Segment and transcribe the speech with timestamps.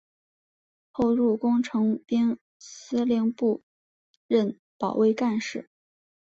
[0.89, 3.61] 后入工程兵司令部
[4.25, 5.69] 任保卫干事。